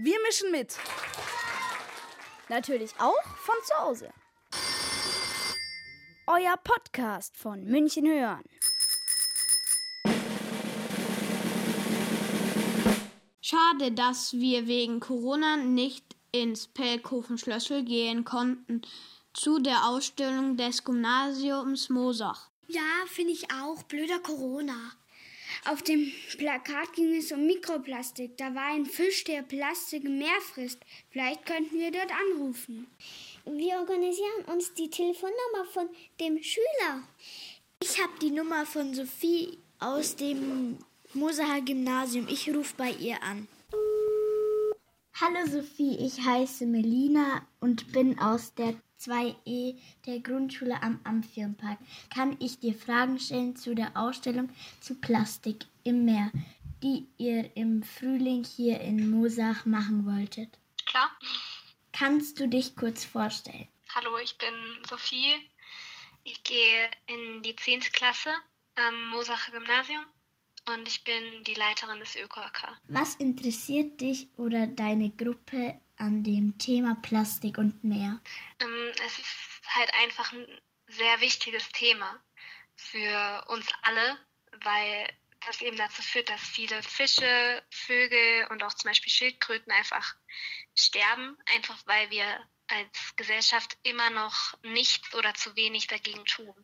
[0.00, 0.78] Wir mischen mit.
[2.48, 4.12] Natürlich auch von zu Hause.
[6.28, 8.44] Euer Podcast von München hören.
[13.40, 18.82] Schade, dass wir wegen Corona nicht ins Pelkofen-Schlössel gehen konnten
[19.34, 22.50] zu der Ausstellung des Gymnasiums Mosach.
[22.68, 23.82] Ja, finde ich auch.
[23.82, 24.92] Blöder Corona.
[25.64, 28.36] Auf dem Plakat ging es um Mikroplastik.
[28.36, 30.80] Da war ein Fisch, der Plastik im Meer frisst.
[31.10, 32.86] Vielleicht könnten wir dort anrufen.
[33.44, 35.88] Wir organisieren uns die Telefonnummer von
[36.20, 37.02] dem Schüler.
[37.82, 40.78] Ich habe die Nummer von Sophie aus dem
[41.14, 42.26] Mosacher Gymnasium.
[42.28, 43.48] Ich rufe bei ihr an.
[45.20, 51.78] Hallo Sophie, ich heiße Melina und bin aus der 2e der Grundschule am Amphienpark.
[52.14, 56.30] Kann ich dir Fragen stellen zu der Ausstellung zu Plastik im Meer,
[56.82, 60.58] die ihr im Frühling hier in Mosach machen wolltet?
[60.86, 61.10] Klar.
[61.92, 63.68] Kannst du dich kurz vorstellen?
[63.94, 64.54] Hallo, ich bin
[64.88, 65.34] Sophie.
[66.24, 67.80] Ich gehe in die 10.
[67.80, 68.30] Klasse
[68.76, 70.04] am Mosacher Gymnasium
[70.72, 72.78] und ich bin die Leiterin des ÖKK.
[72.88, 78.20] Was interessiert dich oder deine Gruppe an dem Thema Plastik und Meer?
[78.60, 79.26] Ähm, es ist
[79.74, 80.46] halt einfach ein
[80.88, 82.20] sehr wichtiges Thema
[82.74, 84.18] für uns alle,
[84.64, 85.08] weil
[85.46, 90.14] das eben dazu führt, dass viele Fische, Vögel und auch zum Beispiel Schildkröten einfach
[90.74, 92.24] sterben, einfach weil wir
[92.68, 96.54] als Gesellschaft immer noch nichts oder zu wenig dagegen tun.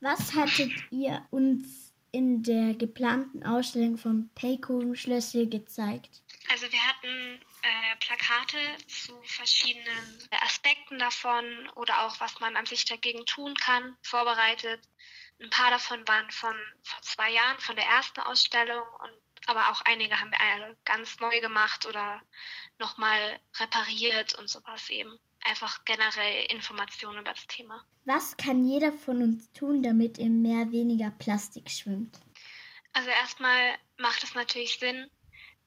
[0.00, 6.22] Was hattet ihr uns in der geplanten Ausstellung vom Paycom Schlössel gezeigt?
[6.50, 12.84] Also wir hatten äh, Plakate zu verschiedenen Aspekten davon oder auch was man an sich
[12.84, 14.80] dagegen tun kann, vorbereitet.
[15.40, 19.12] Ein paar davon waren von vor zwei Jahren, von der ersten Ausstellung und
[19.46, 22.22] aber auch einige haben wir ganz neu gemacht oder
[22.78, 25.18] nochmal repariert und sowas eben.
[25.44, 27.84] Einfach generell Informationen über das Thema.
[28.06, 32.18] Was kann jeder von uns tun, damit im Meer weniger Plastik schwimmt?
[32.94, 35.10] Also erstmal macht es natürlich Sinn,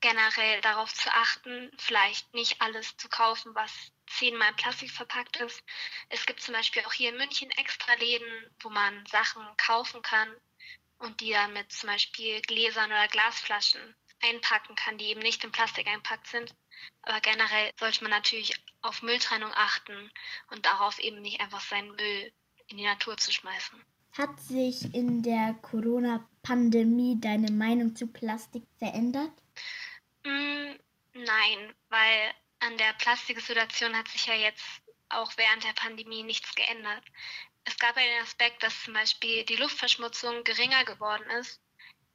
[0.01, 3.71] generell darauf zu achten, vielleicht nicht alles zu kaufen, was
[4.07, 5.63] zehnmal Plastik verpackt ist.
[6.09, 8.27] Es gibt zum Beispiel auch hier in München extra Läden,
[8.59, 10.29] wo man Sachen kaufen kann
[10.99, 15.51] und die dann mit zum Beispiel Gläsern oder Glasflaschen einpacken kann, die eben nicht in
[15.51, 16.55] Plastik einpackt sind.
[17.03, 20.11] Aber generell sollte man natürlich auf Mülltrennung achten
[20.51, 22.31] und darauf eben nicht einfach seinen Müll
[22.67, 23.79] in die Natur zu schmeißen.
[24.17, 29.31] Hat sich in der Corona-Pandemie deine Meinung zu Plastik verändert?
[30.27, 30.79] Mm,
[31.13, 34.65] nein, weil an der Plastiksituation hat sich ja jetzt
[35.09, 37.03] auch während der Pandemie nichts geändert.
[37.63, 41.61] Es gab ja den Aspekt, dass zum Beispiel die Luftverschmutzung geringer geworden ist,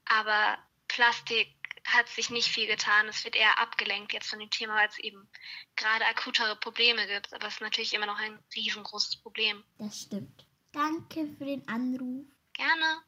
[0.07, 0.59] aber
[0.89, 1.49] Plastik
[1.85, 3.09] hat sich nicht viel getan.
[3.09, 5.29] Es wird eher abgelenkt jetzt von dem Thema, weil es eben
[5.77, 7.33] gerade akutere Probleme gibt.
[7.33, 9.65] Aber es ist natürlich immer noch ein riesengroßes Problem.
[9.79, 10.47] Das stimmt.
[10.73, 12.27] Danke für den Anruf.
[12.53, 13.01] Gerne.